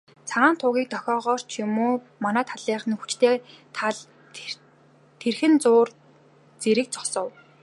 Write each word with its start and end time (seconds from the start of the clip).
Цагаан 0.29 0.55
тугийн 0.61 0.91
дохиогоор 0.91 1.41
ч 1.51 1.53
юм 1.65 1.73
уу, 1.85 1.95
манай 2.23 2.43
талынхны 2.51 2.95
хүчтэй 2.97 3.35
гал 3.77 3.97
тэрхэн 5.19 5.53
зуур 5.63 5.89
зэрэг 6.61 6.87
зогсов. 6.95 7.27